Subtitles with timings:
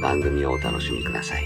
[0.00, 1.44] 番組をお楽しみください。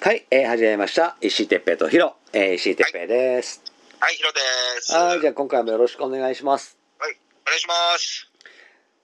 [0.00, 1.16] はい、えー、始めました。
[1.20, 3.62] 石井哲平とヒロ、えー、石井哲平です。
[4.00, 4.40] はい、ヒロで
[4.80, 4.92] す。
[4.92, 7.16] はい、じゃあ今回もよろしくお願いしますはい。
[7.46, 8.28] お願いします。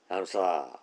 [0.09, 0.81] あのさ、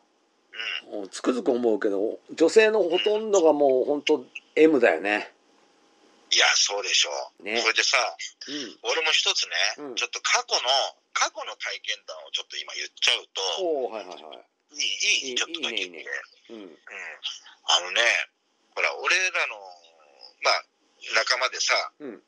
[0.93, 0.99] うん。
[0.99, 4.25] もうつくづく思うけど、女性のほとんどがもう本当
[4.55, 5.33] M だよね。
[6.31, 7.09] いや、そうでしょ
[7.41, 7.43] う。
[7.43, 7.97] ねそれでさ、
[8.47, 8.55] うん。
[8.83, 9.43] 俺も一つ
[9.77, 10.61] ね、うんちょっと過去の、
[11.13, 14.45] 過去の体験談をちょっと今言っちゃうと、はいはいはい。
[14.73, 16.05] いい、いい、ちょっとだけねいいね
[16.49, 16.55] うん。
[16.57, 16.77] うん。
[17.69, 18.01] あのね、
[18.75, 19.55] ほら、俺らの、
[20.41, 20.65] まあ、
[21.15, 22.23] 仲間でさ、うん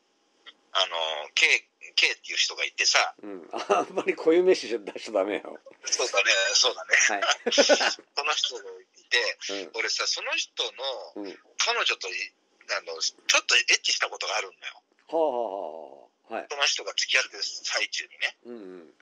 [0.75, 1.47] あの、K、
[1.95, 3.47] K っていう人がいてさ、うん。
[3.71, 5.57] あんまり固有名詞出しちゃダメよ。
[5.85, 6.95] そうだね、そうだね。
[7.07, 7.23] はい。
[7.55, 9.71] その人がいて、うん。
[9.75, 11.39] 俺さ、その人のうん。
[11.57, 12.33] 彼女とい、
[12.71, 14.83] あの、ちょっとエッチしたことがあるんだよ。
[15.07, 16.04] はあはあはあ。
[16.29, 16.47] はい。
[16.49, 18.37] その人が付き合ってる最中にね。
[18.45, 18.93] うんうん。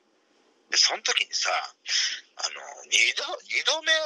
[0.69, 1.75] で、その時にさ、あ
[2.49, 3.97] の、二度、二度目、あ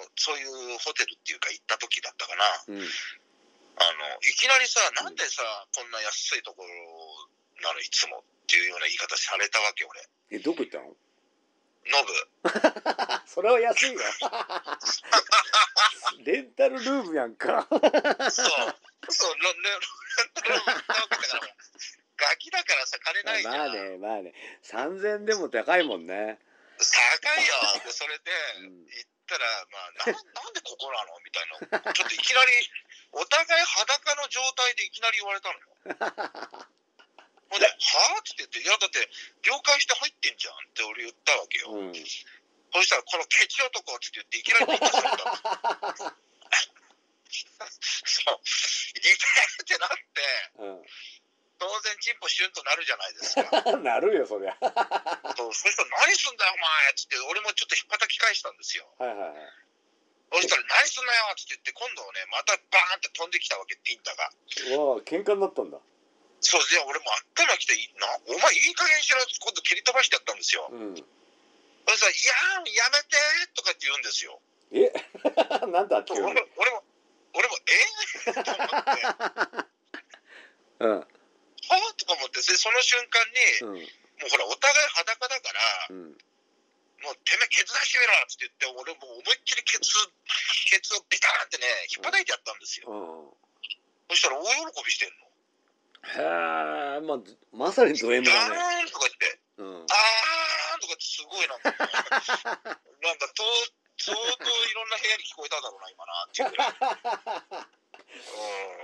[0.00, 2.44] の、そういうホテルっていうか行った時だったかな。
[2.68, 2.80] うん。
[2.80, 2.86] あの、
[4.22, 5.42] いきなりさ、なんでさ、
[5.74, 6.68] こんな安いところ
[7.62, 10.08] なの、いつもっていうような言い方されたわけ、俺。
[10.30, 10.94] え、どこ行ったの？
[11.90, 12.12] ノブ。
[13.26, 14.00] それは安いよ。
[16.24, 17.66] レンタルルームやんか。
[17.70, 17.80] そう。
[19.08, 19.80] そう、ね、レン
[20.34, 20.74] タルなわけ
[21.28, 21.56] だから、
[22.20, 23.56] ガキだからさ、金ないじゃん。
[23.56, 24.34] まあね、まあね。
[24.68, 26.38] 3000でも高いもんね。
[26.76, 27.80] 高いよ。
[27.84, 31.14] で、それで、うん行ったら、まあ、ななんでここなの？
[31.22, 31.46] みたい
[31.86, 31.92] な。
[31.94, 32.52] ちょっといきなり、
[33.12, 35.70] お互い裸の状態でいきなり言われたのよ。
[37.48, 38.20] ほんで、はぁ？
[38.20, 39.06] って言って、いや、だって、
[39.46, 41.70] 了解して入ってんじゃんって俺言ったわけよ。
[41.72, 41.94] うん。
[41.94, 46.10] そしたら、このケチ男って言って、いきなりビンタされたの。
[47.70, 48.42] そう。
[48.98, 50.22] いけってなって、
[51.60, 53.76] 当然、チンポシュンとなるじゃないですか。
[53.76, 53.84] うん。
[53.84, 54.56] なるよ、そりゃ。
[54.60, 54.72] は
[55.36, 58.88] そうそしたら、何すんだよ、お前っつって、俺もちょっと引っ叩き返したんですよ。
[58.98, 59.52] いはいはい。
[60.32, 64.32] そしたら、何すんなよっつって言って、今度ね、またバーンって飛んできたわけ、ピンタが。
[64.72, 65.76] うわ喧嘩になったんだ。
[66.40, 70.68] そう、で、俺も頭きて、いなお前いい加減しろって今度蹴り飛ばしてやったんですよ。
[70.72, 70.96] うん。
[70.96, 74.40] そしたら、いやー、やめてーとかって言うんですよ。
[74.72, 74.92] え？
[75.68, 76.84] なんだっけ俺も、俺も、
[77.34, 77.58] 俺も、
[78.24, 78.84] えー、と思っ
[79.60, 79.66] て、
[80.80, 81.19] うん。
[82.46, 83.88] で、その瞬間に、うん。
[84.20, 86.18] もうほら、お互い裸だから、うん。
[87.00, 89.88] もうてめえケツ出してみろって言って、俺もう思いっきりケツ、
[90.68, 92.92] ケツをビターンってね、引っ叩いてやったんですよ。
[92.92, 93.40] うん。
[94.12, 95.30] そしたら大喜びしてんの。
[96.00, 97.18] へえ、まあ、
[97.52, 98.56] まさにド M だね。
[98.56, 99.66] あーんとか言って、うん。
[99.66, 103.44] あーんとかってすごいなんか、なんかと
[103.96, 107.64] 相当いろんな部屋に聞こえただろうな、今なっていうぐらい。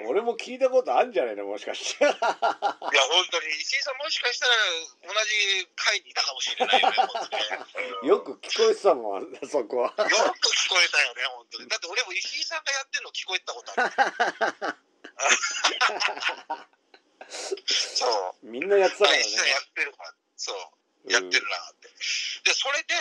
[0.00, 2.04] うん、い俺も聞いたことあるんじゃないのもしかして。
[2.04, 2.20] や、本
[3.30, 4.54] 当に、石井さんもしかしたら
[5.02, 6.96] 同じ階にいたかもしれないよね。
[8.02, 9.88] うんよく聞こえてたもん、そこは。
[9.88, 11.68] よく聞こえたよね、本当に。
[11.72, 13.88] だって俺も石井さんがやってるの聞こえたことあ
[14.70, 14.76] る。
[17.28, 18.46] そう。
[18.46, 20.52] みんなやってたからねやってるから、そ
[21.04, 21.88] う、やってるなって。
[22.44, 22.94] で、それで、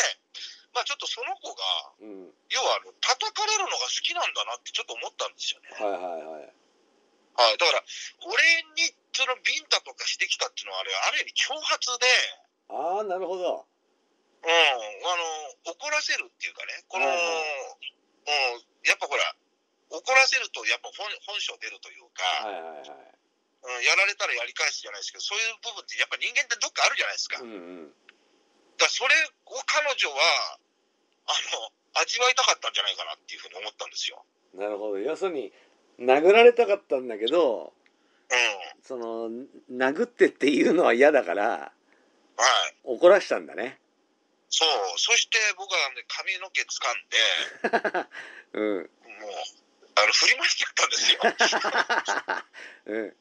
[0.75, 1.63] まあちょっとその子が、
[2.03, 2.29] うん。
[2.51, 5.71] 要はあの叩かれるのが好きなんだなってちょっと思ったんですよね。
[5.71, 6.53] はいはいはい。
[7.35, 7.83] はい、だから、
[8.23, 12.07] 俺にそのビンタとかしてきたっていうのは、あれ、ある意味挑発で、
[12.69, 13.67] ああ、なるほど。
[14.43, 15.15] うん、あ
[15.65, 19.35] の、怒らせるっていうかね、この、はいうん、やっぱほら、
[19.89, 23.15] 怒らせるとやっぱ本本性出るというか、はいはいはい。
[23.65, 27.41] うん、やられたらやり返すじゃないですけど、そういう部分ってやっぱ人間ってどっかあるじゃないですか。
[27.41, 27.55] うんう
[27.89, 27.93] ん。
[28.77, 29.13] だそれ
[29.45, 30.59] を彼女は、
[31.27, 31.33] あ
[31.95, 34.25] の、味わいたかったんじゃないかなっていうふうに思ったんですよ。
[34.53, 34.99] なるほど。
[34.99, 35.51] 要するに、
[35.99, 37.73] 殴られたかったんだけど、
[38.29, 38.83] うん。
[38.83, 39.29] その、
[39.71, 41.71] 殴ってっていうのは嫌だから、
[42.37, 42.75] はい。
[42.83, 43.79] 怒らしたんだね。
[44.49, 48.09] そう、そして僕はね、髪の毛掴んで、
[48.59, 48.77] うん。
[48.77, 48.89] もう、
[49.95, 51.19] あの、振り回してやったんですよ。
[52.85, 53.15] うん。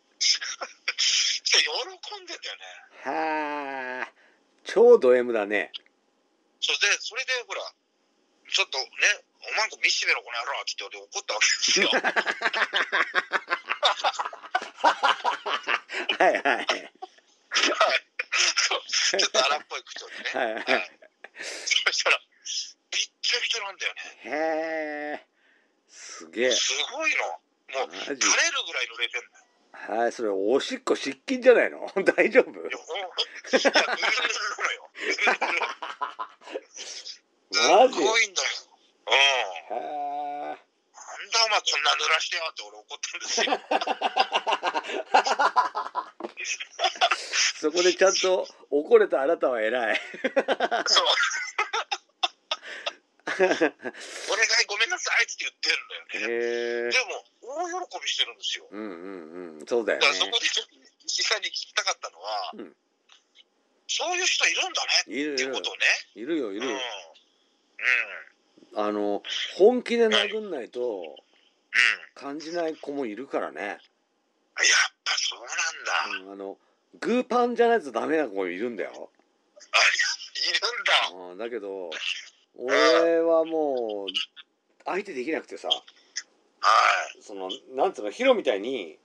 [1.54, 2.64] 喜んでんだよね。
[3.02, 4.12] はあ。
[4.64, 5.72] 超ド M だね。
[6.60, 7.72] それで、それで、ほら、
[8.50, 8.84] ちょっとね、
[9.42, 11.88] おまんこ見しめろ、この野郎って言って怒ったわけですよ。
[16.18, 16.42] はいはい。
[16.42, 16.68] はい。
[17.58, 20.24] ちょっと荒っぽい口調でね。
[20.32, 20.90] はいはい
[21.36, 22.20] そしたら、
[22.90, 24.00] びっちゃびちゃなんだよね。
[24.24, 24.30] へ
[25.20, 25.26] え。
[25.88, 26.50] すげえ。
[26.52, 27.86] すごいの。
[27.86, 28.24] もう、垂れる
[28.66, 29.44] ぐらい濡れてんのよ。
[30.00, 31.90] はい、それおしっこ失禁じゃないの？
[32.16, 32.50] 大丈夫？
[32.50, 32.86] いや、いや、ぬるぬる
[35.40, 35.58] なのよ。
[37.54, 37.94] マジ？
[37.94, 38.48] すごいんだよ。
[39.06, 39.14] うん。
[39.14, 43.52] へなんだお前こんな濡らしてよって俺怒ったんですよ。
[46.38, 46.44] え。
[47.60, 50.00] そこでちゃんと怒れたあなたは偉い。
[50.86, 51.06] そう。
[53.34, 53.48] お願い
[54.68, 56.34] ごめんなさいって言ってるんだよね。
[56.34, 56.90] へえ。
[56.90, 58.68] でも、大喜びしてるんですよ。
[58.70, 59.66] うんうんうん。
[59.66, 60.38] そうだだからそこ。
[60.38, 60.46] で
[61.06, 62.76] 実際に聞きたかったのは、うん
[63.86, 65.80] そういう人いるんだねいるいるっていうことをね。
[66.16, 66.72] いるよいるよ。
[66.72, 66.74] うん。
[66.74, 66.80] うん。
[68.76, 69.22] あの
[69.56, 71.06] 本気で殴んないとうん。
[72.14, 73.60] 感じない子もいるからね。
[73.60, 73.78] やっ
[75.04, 76.26] ぱそうなんだ。
[76.26, 76.58] うんあの
[77.00, 78.90] グーパンじゃないとダメな子もいるんだよ。
[78.92, 78.98] あい
[81.12, 81.32] るんだ。
[81.32, 81.90] うんだけど
[82.56, 84.12] 俺はもう
[84.84, 85.74] 相手できなくてさは
[87.18, 87.22] い。
[87.22, 88.96] そのなんつうのヒロみたいに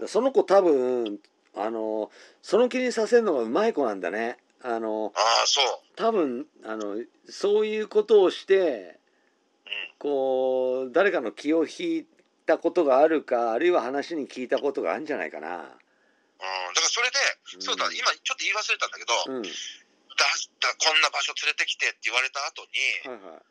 [0.00, 0.08] うん。
[0.08, 1.18] その子多分
[1.54, 2.10] あの
[2.42, 4.38] その気にさせるのがうまい子なんだね。
[4.62, 5.64] あのああ、そう。
[5.96, 6.96] 多分あの
[7.28, 8.98] そういうことをして
[9.66, 9.94] うん。
[9.98, 12.06] こう誰かの気を引い
[12.46, 15.48] たことがあるかあるいは話に聞いたことがあるんじゃないかな。
[15.48, 17.18] うん、だからそれで、
[17.56, 19.42] うんそうだ、今ちょっと言い忘れたんだけど、うん。
[19.42, 23.42] だだこんな場所連れてきてって言われた後に、はいはい。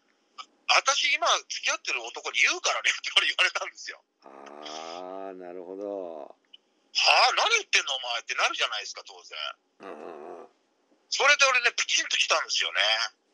[0.67, 4.03] 私今付き合ってる男に言うからねって俺言われたんですよ。
[4.23, 6.35] ああなるほど。
[6.97, 9.37] はあ、何言ってんのお前ってなるじゃないですか、当然。
[9.79, 10.46] うんうんうん。
[11.09, 12.79] それで俺ね、プチンときたんですよね。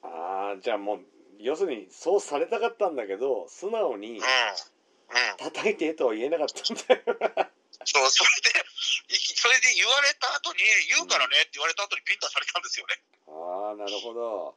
[0.04, 1.00] ああじゃあもう
[1.40, 4.22] 要するにそうされたかったんだけど素直にうん。
[4.22, 5.38] うん。
[5.38, 7.52] 叩いてとは言えなかったんだよ。
[7.86, 8.64] そう、それで、
[9.10, 13.02] それで言われた後に、言うからねって言われた後にピンタされたんですよね。
[13.28, 14.56] ああなるほど。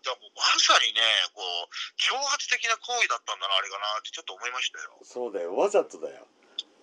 [0.00, 1.02] だからもうまさにね、
[1.34, 1.68] こう、
[1.98, 4.96] 挑発的な行為だったんだな、あれかなってちょっと思いましたよ。
[5.02, 6.26] そうだよわざとだよ。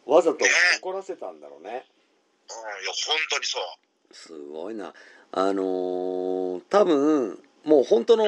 [0.05, 0.45] わざと
[0.83, 1.71] 怒らせたんだろうね。
[1.71, 3.63] うん、いや、本当にそう。
[4.15, 4.93] すごいな。
[5.33, 8.25] あのー、多分もう本当の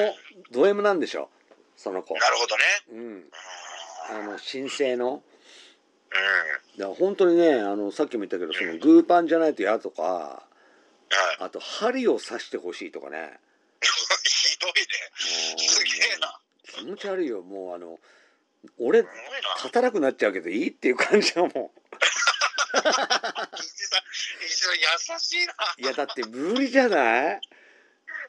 [0.52, 1.30] ド M なんでしょ？
[1.78, 2.14] その子。
[2.16, 2.64] なるほどね。
[2.92, 3.06] うん。
[3.06, 3.30] うん。
[4.10, 5.14] あの神聖の。
[5.14, 6.80] うん。
[6.80, 10.44] だから本当にねあのさっきも言ったけどそのグーパンじゃないと嫌とかは
[11.40, 11.44] い。
[11.46, 13.40] あと針を刺してほしいとかね
[13.82, 15.58] ひどいね。
[15.58, 16.40] すげえな。
[16.64, 17.98] 気持ち悪いよもうあの
[18.78, 19.56] 俺すごいな。
[19.58, 21.52] 立たなくなっちゃうけどいいっていう感じだもん
[24.18, 25.54] 石井さん、石井さん優しいな。
[25.78, 27.42] いやだって無理じゃない？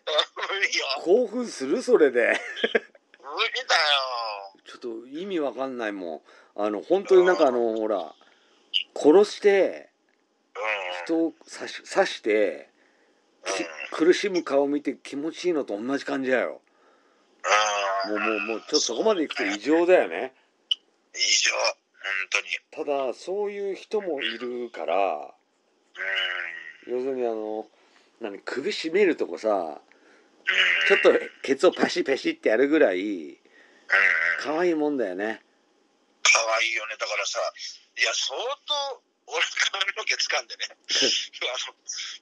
[0.08, 0.87] 無理よ。
[1.05, 1.82] 興奮する？
[1.82, 2.38] それで無理
[3.67, 4.55] だよ。
[4.64, 6.23] ちょっと意味わかんないも
[6.56, 8.14] んあの本当になんかあのほら
[8.94, 9.88] 殺して
[10.55, 11.05] うん。
[11.05, 12.69] 人を刺し刺して
[13.44, 16.61] き苦しむ顔見て気持ちいいのと同じ感じだよ。
[18.07, 20.35] もうもうもうちょっとそこまでいくと異常だよね
[21.14, 21.52] 以上。
[21.52, 21.75] 本
[22.30, 22.40] 当
[22.85, 22.87] に。
[22.87, 25.38] ただそういう人もいるからうん。
[26.87, 27.67] 要するにあの
[28.21, 29.78] 何首絞めるとこさうん。
[30.88, 31.12] ちょっと
[31.43, 33.37] ケツをパシパシってやるぐらいうん。
[34.40, 35.43] 可愛いもんだよね
[36.23, 36.97] 可愛いよね。
[36.99, 37.38] だからさ、
[37.97, 41.75] いや、相当、俺髪の毛掴んでね、 あの、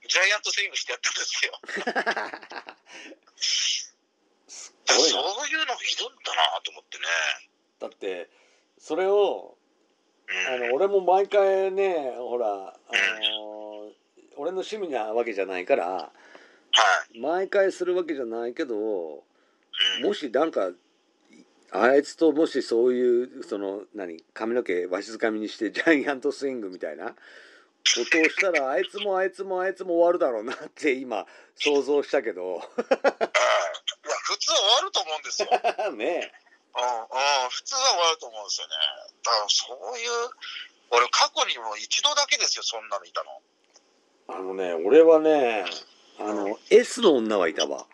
[0.09, 1.61] ジャイアントスイングしてやったんですよ。
[4.49, 7.05] すごいなそういうのいるんだなと思ってね。
[7.79, 8.31] だって
[8.79, 9.59] それを
[10.29, 10.47] うん。
[10.47, 12.79] あの俺も毎回ねほらあ
[13.21, 13.56] の
[14.37, 16.11] 俺の趣味なわけじゃないからは
[17.15, 17.21] い。
[17.21, 19.21] 毎回するわけじゃないけどう
[20.01, 20.05] ん。
[20.05, 20.71] もしなんか
[21.73, 27.15] あいつともしそういうその何髪の毛わしづかみにしてジャイアントスイングみたいなこ
[28.11, 31.27] とをしたらあいつもあいつもあいつも終わるだろうなって今
[31.57, 33.27] 想像したけどうん
[34.07, 35.49] いや、普通は終わると思うんですよ。
[35.91, 36.33] うん、ね
[36.77, 38.75] うん、普通は終わると思うんですよね。
[39.25, 40.31] だからそういう、
[40.91, 43.43] 俺過去にも一度だけですよ、そんなのいたの。
[44.29, 45.65] あのね俺はね
[46.19, 47.87] あの S の女はいたわ。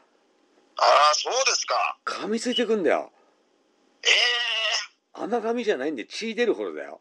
[0.77, 1.99] ああ、そうですか。
[2.05, 3.11] 噛みついてくんだよ。
[4.03, 4.09] え
[5.13, 7.01] 甘噛みじゃないんで血出るほどだよ。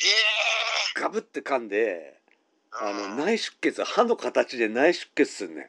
[0.00, 2.20] ええガブって噛んでえ
[2.72, 5.68] あのうん内出血歯の形で内出血すんね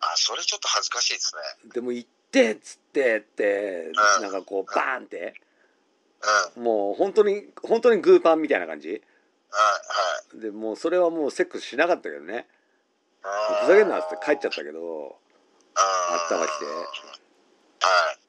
[0.00, 1.70] あ、それちょっと恥ずかしいですね。
[1.72, 4.22] でも行ってっつってってうん。
[4.22, 5.34] なんかこうバーンって。
[6.56, 6.62] うん。
[6.62, 9.02] もう本当に本当にグーパンみたいな感じ
[9.50, 12.46] はい、でもうそれはもうセックスしなかったけどね
[13.22, 13.66] はい。
[13.66, 15.16] ふざけんなっつって帰っちゃったけど
[15.74, 16.48] あったまき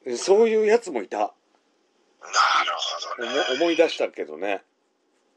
[0.08, 0.16] はい。
[0.16, 1.32] そういうやつもいたなる
[3.16, 3.40] ほどね。
[3.50, 4.62] 思思い出したけどね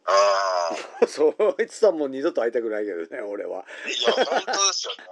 [0.06, 0.72] あ
[1.02, 1.08] あ。
[1.08, 5.04] そいつさんもう二度と会いたくないけどね俺はいや、本当ですよね。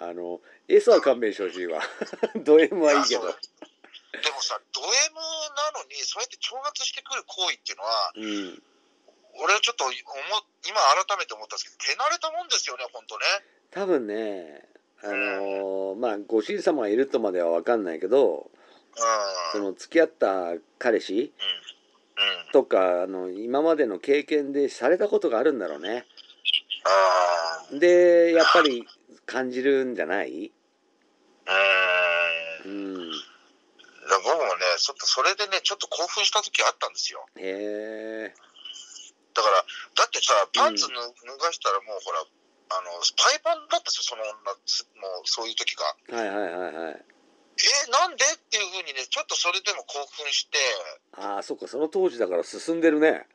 [0.00, 0.08] うん。
[0.08, 1.80] あの S は勘弁してほしいわ
[2.36, 3.22] ド M はいいけど
[4.22, 4.90] でもさ、ド M
[5.54, 8.62] なのに、そうやって挑発してくる行為っていうのは、うん
[9.42, 9.96] 俺はちょっと思う
[10.68, 10.76] 今
[11.06, 13.24] 改めて思ったんですけど、手慣れたもんですよね、本当ね。
[13.70, 14.64] 多分ね
[15.02, 19.52] あのまあご主人様がいるとまでは分かんないけどうん。
[19.52, 21.20] その付き合った彼氏うん。
[21.22, 22.52] うん。
[22.52, 26.06] とかあの今までの経験でされたことがあるんだろうね
[26.84, 28.86] あでやっぱり
[29.26, 30.50] 感じるんじゃない？
[31.46, 31.52] あ。
[32.64, 32.68] う。
[32.68, 33.16] うんんだ
[34.08, 37.26] から僕もね、ちょっとそれでね、ちょっと興奮した時あったんですよ。
[37.36, 38.34] へえ
[39.36, 42.24] だから、だってさ、パンツ脱脱がしたらもうほら、
[42.72, 42.88] あの、
[43.20, 45.84] パイパンだったんですよ、その女、つもうそういう時が。
[46.16, 47.04] はいはいはいはい。
[47.84, 50.58] え、なんでっていうふうにね、ちょっとそれでも興奮して、
[51.20, 53.28] ああそっかその当時だから進んでるね。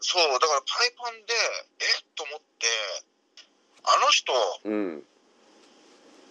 [0.00, 1.32] そう、だからパイパンで、
[1.80, 2.68] えと思って、
[3.84, 4.32] あの人、
[4.64, 5.04] うん。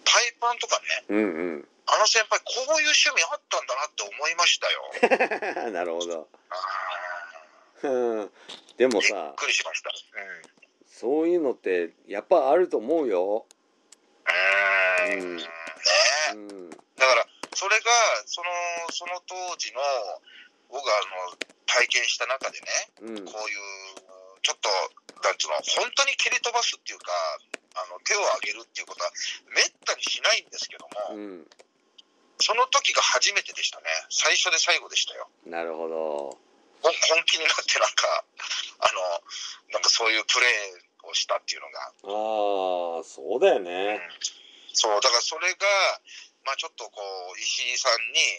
[0.04, 1.22] パイパンとかね、うんう
[1.58, 1.68] ん。
[1.86, 5.70] あの先輩、こういう趣味あったんだなって思いましたよ。
[5.74, 6.28] なるほど。
[6.50, 6.90] あ
[7.82, 8.30] うん
[8.80, 9.92] でもーびっさくりしました。
[9.92, 10.42] うん。
[10.88, 15.20] そういうのってやっぱあると思うようーん。
[15.20, 15.44] うんね
[16.32, 17.84] えうんだから、それが、
[18.24, 18.48] その、
[18.92, 19.80] その当時の、
[20.68, 22.68] 僕があの、体験した中でね、
[23.00, 23.58] うんこういう、
[24.40, 24.68] ちょっと、
[25.24, 27.12] なんつうの、本当に蹴り飛ばすっていうか、
[27.74, 29.10] あの、手を挙げるっていうことは、
[29.56, 31.46] めったにしないんですけども、うん
[32.42, 33.84] その時が初めてでしたね。
[34.08, 35.28] 最初で最後でしたよ。
[35.44, 36.38] なるほど
[36.82, 38.24] 本本気になってなんか、
[38.80, 41.80] あの、なんかそういうプレーをしたっていうのが。
[41.80, 44.00] ああそうだようんね
[44.72, 45.58] そう、だからそれが、
[46.44, 47.00] まあちょっとこ
[47.36, 47.88] う、石井さ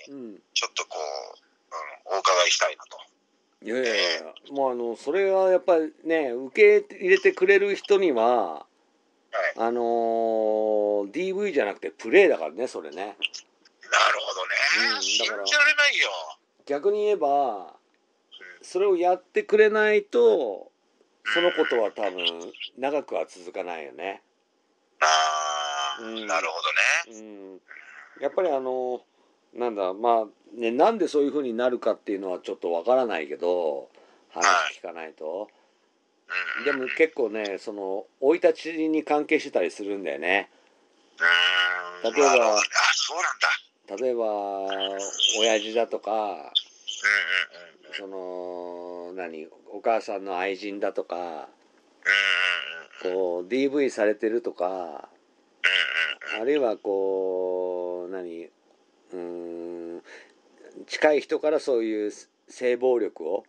[0.09, 2.97] んに、うんちょっとこう、うん、お伺いしたいなと。
[3.63, 8.65] いやいやいやもうあのそれはやっぱりね受け入れてくれる人にははい。
[9.57, 13.15] あのー DV じゃなくてプレイだからねそれねなる
[14.19, 14.95] ほどね。
[14.95, 15.43] うん信じられな
[15.91, 16.09] いよ。
[16.65, 17.75] 逆に言えば
[18.61, 20.71] それをやってくれないと
[21.33, 22.25] そのことは多分
[22.77, 24.21] 長くは続かないよね
[24.99, 27.21] ああ、うんなるほどね。
[27.21, 27.23] う
[27.57, 27.61] ん
[28.21, 29.01] やっぱりあの
[29.53, 33.89] なんだまあねなんでそういう風になるかっていうのはちょっとわからないけど
[34.29, 34.45] 話
[34.79, 35.49] 聞かないと
[36.59, 36.65] うん。
[36.65, 40.49] でも結構ねその生い立ちに関係してたりするんだよね
[42.03, 42.13] うん。
[42.13, 42.59] 例えばあ、
[42.93, 44.03] そうなんだ。
[44.03, 44.25] 例えば
[45.39, 46.51] 親父だとかうんうんうん。
[47.93, 51.49] その何お母さんの愛人だとか。
[53.03, 55.09] こう DV されてるとか。
[56.39, 60.01] あるいはこう何うーん
[60.87, 62.11] 近い人からそういう
[62.47, 63.43] 性暴力を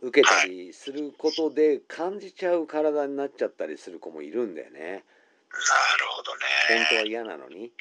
[0.00, 5.02] 受けたりすることで感じちゃう体になっちゃったりする子もいるんだよねなる
[6.08, 6.42] ほどね。
[6.68, 7.72] 本当は嫌なのに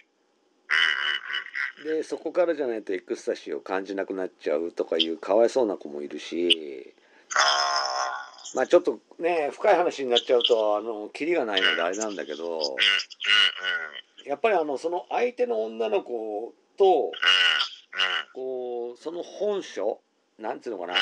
[1.83, 6.93] でそこからじゃないとエクスタシーを感じなくなっちゃうとかいうかわいそうな子もいるし
[7.35, 12.75] あまあちょっとね深い話になっちゃうとあのキリがないのであれなんだけど。
[14.25, 17.11] やっぱりあのその相手の女の子と。
[18.33, 19.99] こうその本性
[20.37, 20.99] なんていうのかなうん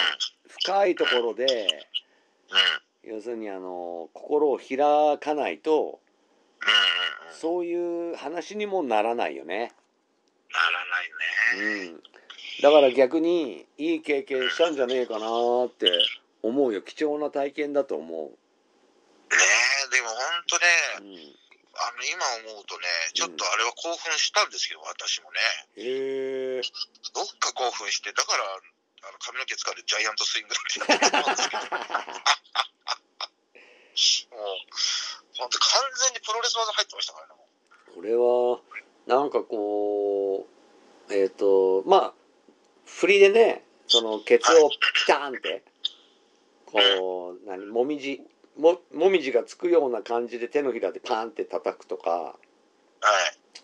[0.48, 1.68] 深いところで
[3.04, 6.00] うん要するにあの心を開かないと。
[7.40, 9.72] そういう話にもならないよね。
[10.58, 11.92] ならないね。
[11.92, 12.04] うん、
[12.62, 15.28] だから逆にいい経験したんじゃねえかな
[15.66, 15.92] って
[16.42, 18.32] 思うよ貴重な体験だと思
[19.30, 19.38] ね
[19.92, 20.66] え、でも本当ね、
[21.00, 21.04] う。
[21.04, 21.38] うん、
[21.78, 25.40] あの今思うとね、ちょっとあれは興奮したんですけど、私もね。
[25.78, 26.62] へえ
[27.14, 31.64] どっか興奮して、だから、あの髪の毛使ってジャイアントスイングって言ったんですけど、
[34.32, 34.58] もう、
[35.38, 37.34] 本当完全にプロレス技入ってましたからね。
[37.36, 37.48] も
[37.94, 38.60] これは
[39.08, 40.46] なんかこ
[41.10, 42.14] うえっ、とまあ
[42.86, 44.76] 振りでねそのケツをピ
[45.08, 45.64] ターンって
[46.66, 48.22] こう何もみじ
[48.58, 52.36] ももみじがつくような感じで手のひらでパーンって叩くとかうはい。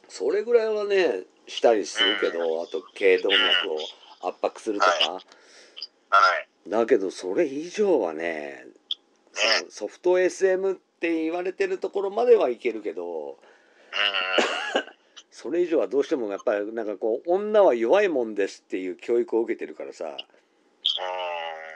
[0.08, 3.38] それぐらいはねしたりするけどあと頸動脈
[4.26, 4.92] を圧迫するとか。
[4.92, 5.20] は
[6.66, 6.70] い。
[6.70, 8.66] だけどそれ以上はね
[9.70, 13.38] ソフト SM って言われてるところまではいけるけど
[15.34, 20.16] それ以上はどうしてもやっぱりなんかこう女は弱いもんですっていう教育を受けてるからさ。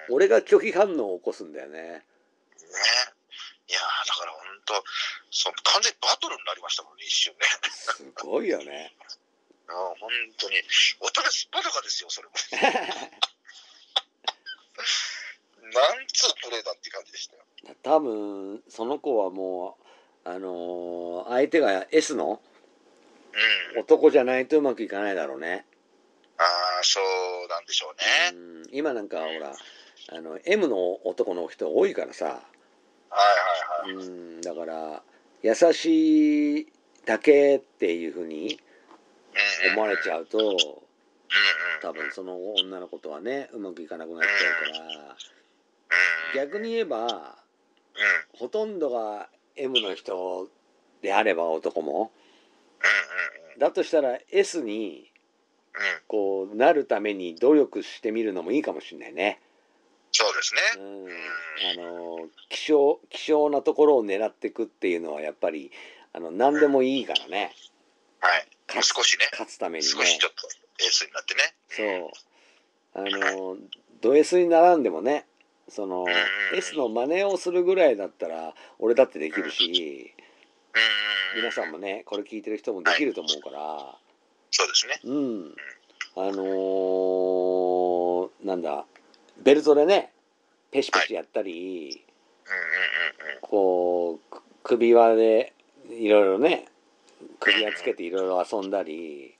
[0.09, 2.03] 俺が拒否反応を起こすんだよねね。
[3.67, 4.73] いやーだから本当、
[5.31, 7.39] そう、完全にバトルになりましたもんね、一瞬ね。
[7.71, 8.93] すごいよね
[9.67, 9.95] うん、本
[10.37, 10.61] 当に。
[11.01, 12.33] お互いすっぱだかですよ、それも。
[15.73, 17.43] なんつうプレーだって感じでしたよ。
[17.83, 19.77] 多分その子はも
[20.25, 22.39] うあのー相手が S の？
[23.73, 23.81] うん。
[23.81, 25.65] 男じゃないとうまくいかないだろうね
[26.37, 26.47] ああ、
[26.83, 27.93] そうなんでしょ
[28.33, 28.37] うね。
[28.39, 29.53] うん今なんかほら
[30.09, 34.05] あの M の男の人多いからさはいはいはい。
[34.05, 35.03] うんだから
[35.43, 36.67] 優しい
[37.05, 38.59] だけっていうふうに
[39.73, 40.13] 思われちう。
[40.13, 40.57] ゃうとうんうん。
[41.81, 45.15] 多分その女の子とはねうまくいかなくなっちゃうから
[46.41, 46.49] うん。
[46.49, 48.39] 逆に言えばうん。
[48.39, 50.47] ほとんどが M の人
[51.01, 52.11] であれば男も
[53.57, 55.11] だとしたら S に。
[56.07, 59.39] こうなるために努力してみるのもいいかもしれないね。
[60.11, 61.75] そうですうね。
[61.75, 65.71] ん、あの希少希少なところを狙っていくっていうのはやっぱり
[66.13, 67.53] あの何でもいいからね
[68.19, 68.47] はい。
[68.67, 69.27] 勝つ少しね。
[69.31, 70.47] 勝つためにね少しちょっと
[70.83, 72.11] エースになってね。
[72.93, 73.57] そうあの
[74.01, 75.27] ド S に並んでもね
[75.69, 80.13] そのんうん S の真似をするぐらいだったら俺だってできるし。
[81.35, 83.95] 皆さんもねこれ聞いてる人もできると思うから
[84.51, 84.99] そうですね。
[85.03, 85.55] うん
[86.15, 88.85] あのーなんだ
[89.43, 90.11] ベルトでね
[90.71, 92.03] ペシペシやったり。
[93.41, 95.53] こうく首輪で
[95.89, 96.67] いろいろね
[97.39, 99.33] 首輪つけていろいろ遊んだり。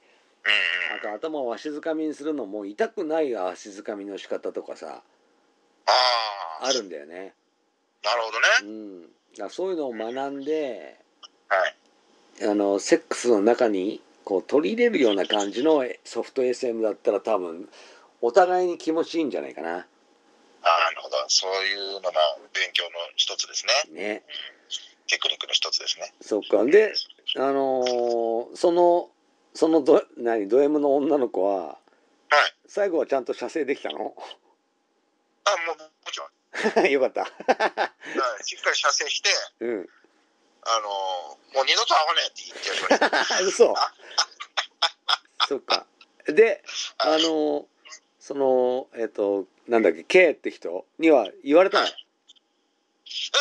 [1.00, 5.02] あと頭をわしづかみにするのも痛くないわしづかみの仕方とかさ
[5.86, 5.92] あ
[6.62, 6.66] あ。
[6.68, 7.34] あるんだよね。
[8.04, 9.02] なるほどうね。
[9.02, 9.06] ん、
[9.38, 11.07] だそういうのを学んではい。
[11.50, 17.68] あのセックスの中にこう取り入れるような感じのソフト SM だったら多分
[18.22, 19.70] お互いに気持ちいいんじゃないかな。
[19.70, 21.16] ああ、なるほど。
[21.28, 22.12] そういうのが
[22.54, 24.00] 勉強の一つですね。
[24.00, 24.24] ね。
[25.08, 26.14] テクニックの一つですね。
[26.22, 26.94] そっかで
[27.38, 29.10] あのーその
[29.54, 31.78] そのド何ド M の女の子ははい。
[32.68, 34.14] 最後はちゃんと射精できたの？
[35.46, 36.26] あ、もう、もちろ
[36.84, 36.92] ん。
[36.92, 37.22] よかった。
[37.22, 39.30] はいしっかり射精して、
[39.62, 39.90] うん。
[40.68, 43.44] あのーもう二度と会わねえって言ってやりました。
[43.48, 43.76] 嘘。
[45.48, 45.86] そっか。
[46.26, 46.64] で、
[46.98, 47.66] あのー
[48.20, 51.88] そのえっ、となんだっけ K って人には言われたの？
[51.88, 51.92] え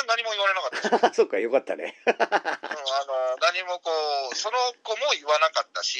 [0.06, 1.14] 何も言われなかった。
[1.14, 1.96] そっかよかったね。
[2.06, 3.90] うん、あの何もこ
[4.32, 5.98] う、その子も言わなかったし、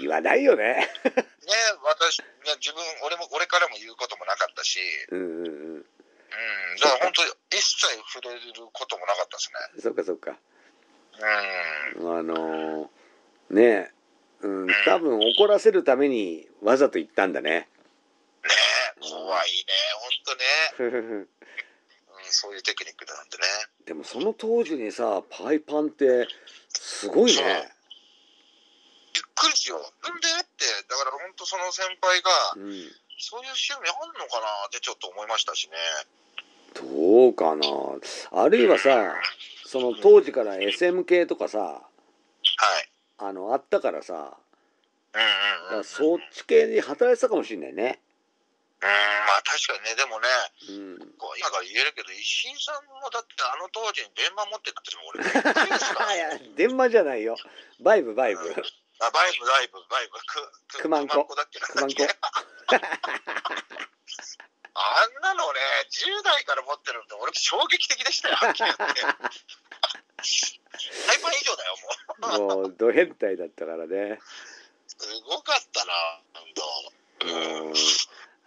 [0.00, 0.64] 言わないよね。
[1.04, 1.12] ね、
[1.82, 2.26] 私、ね、
[2.60, 5.50] 自分、俺も、俺からも言うこともなかったし、うんうんう
[5.80, 5.86] ん。
[6.34, 7.22] うん、だから本当、
[7.56, 8.40] 一切触れる
[8.72, 9.82] こともなかったですね。
[9.82, 10.38] そっかそっか。
[12.00, 12.88] うん、あのー
[13.50, 13.90] ね
[14.40, 17.50] うん多分怒らせるためにわざと言ったんだね。
[17.50, 17.68] ね
[19.00, 19.72] 怖いね、
[20.76, 21.28] 本当ね、 うん、
[22.30, 23.44] そういうテクニックなんでね。
[23.86, 26.28] でもその当時にさパイパンって
[26.68, 27.70] すごいね。
[29.14, 29.80] びっくりしよう。
[29.80, 32.92] なんでって、だから本当その先輩が、うん。
[33.18, 35.76] そういう趣味あんのかなってちょっと思いましたしね。
[36.74, 37.66] どうかな？
[38.32, 39.14] あるいはさ
[39.66, 41.80] その当時から SM 系とかさは
[42.80, 42.90] い。
[43.18, 45.28] あのあったからさうんうん
[45.64, 45.78] だかうん。
[45.78, 48.00] らそっち系で働いてたかもしれないね。
[48.82, 48.94] うん、ま
[49.38, 50.28] あ確かにね、でもね、
[51.00, 51.16] うん。
[51.16, 57.36] こう今から言えるけど、石井さんもだってあの当時に電話持ってたっても俺びっくりですからいや電話じゃないよ。
[57.80, 58.40] バイブバイブ。
[58.42, 58.44] あ、
[59.10, 61.60] バイブ、バイブ、バイブ、く、くくまんこくだっけ？
[61.80, 61.88] な。
[64.74, 65.60] あんなのね、
[65.90, 69.00] 10代から持ってるんで、俺衝撃的でしたよ、はっきり言って。
[69.02, 69.14] ハ
[71.14, 71.76] イパン以上だよ、
[72.42, 72.62] もう。
[72.64, 74.18] もうド変態だったからね。
[74.86, 75.92] すごかったな、
[76.34, 76.62] 本当。
[77.70, 77.72] う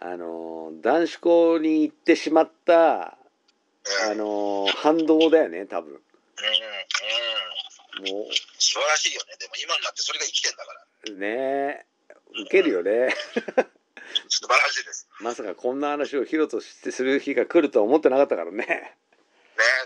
[0.00, 3.16] あの男子校に行ってしまったあ
[4.14, 5.96] の反動だよね多分うん。
[5.96, 6.00] う
[8.02, 8.24] ん。
[8.24, 8.26] も
[8.58, 9.36] 素晴らしいよね。
[9.40, 10.84] でも今になってそれが生きてんだから。
[11.14, 11.86] うね
[12.44, 13.08] ウケるよね
[14.28, 15.08] 素晴らしいです。
[15.20, 18.64] まさかこんな話をヒロとしてする日が来るとは思ってなかったからねね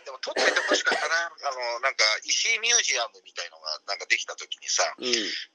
[0.04, 1.14] でも撮っててほしかったな。
[1.48, 5.06] あの、なんか、石井ミュージアムみたいのがなんかできた時にさ、うん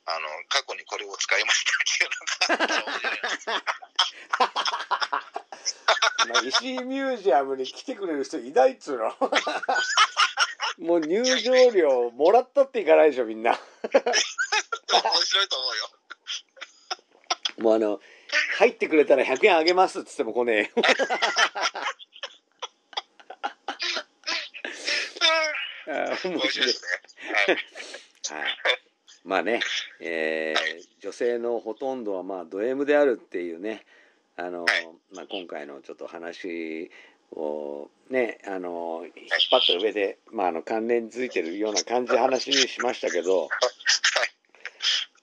[0.10, 3.78] あの、過去にこれを使いましたっていうのがあったら面白いな
[6.28, 9.16] まあ、石井ミュージアムに来てくれる人いないっつうの
[10.80, 13.60] もう入場料もらったっていかないでしょみんな 面
[13.92, 15.90] 白いと思うよ。
[17.60, 18.00] もうあの
[18.58, 20.68] 入ってくれたら100円あげますっつっても来ねえよ
[25.90, 26.82] あー面白い面白いです
[27.48, 27.56] ね。
[28.36, 28.42] はい。
[28.42, 28.52] はい。
[29.24, 29.62] まあね、
[30.02, 33.86] えー女性のほとんどはまあド M であるっていうね、
[34.36, 36.90] あの、はいまあ今回のちょっと話
[37.32, 39.14] をね、あの、引っ
[39.52, 43.50] 張った上で、まああの関連づいてるような感じで話にしましたけど、はい。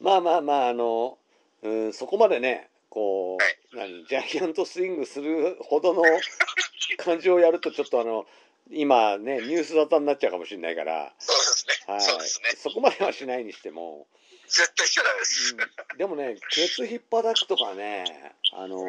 [0.00, 1.18] まあまあまああの、
[1.62, 3.38] うん、そこまでね、こ
[3.72, 6.04] う、何、ジャイアントスイングするほどの
[6.96, 8.24] 感じをやるとちょっとあの、
[8.70, 11.92] 今ね、ニュース沙汰になっちゃうかもしれないから、そうですね。
[11.92, 12.50] はい、そうですね。
[12.56, 14.06] そこまではしないにしても、
[14.46, 15.54] 絶対しちゃダメです。
[15.54, 18.88] うんでもね、ケツ引っ張くとかね、あの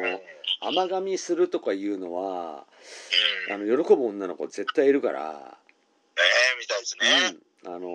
[0.60, 2.66] 甘噛みするとかいうのは、
[3.50, 5.58] あの、喜ぶ女の子絶対いるから、
[6.16, 6.20] え
[6.54, 7.38] えみたいですね。
[7.64, 7.88] うん、あの、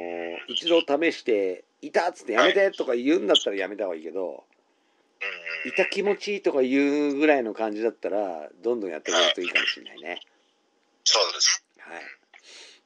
[0.47, 4.37] 一度試して、いたっつってやめてとか言うんだったらやめた方がいいけど、うん。
[5.65, 10.19] いた気持ちいいとか言うぐらいの感じだったら、どんどんやってくれるといいかもしれないね。
[11.03, 11.63] そうです。
[11.79, 12.01] はい。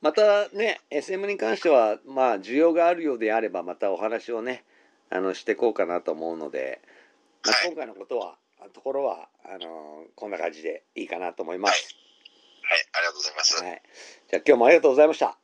[0.02, 4.64] またね、SM に関しては、まあ、需要があるようであれば、またお話をね、
[5.10, 6.82] あの、していこうかなと思うので、
[7.44, 8.38] まあ、はい今回のことは、
[8.74, 11.96] ところは、あの、こんな感じでいいかなと思います。
[12.64, 12.78] はい。
[12.94, 13.64] ありがとうございます。
[13.64, 13.82] はい。
[14.30, 15.26] じゃあ今日もありがとうございました。
[15.28, 15.36] はい。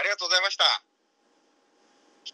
[0.00, 0.85] ありがとうございました。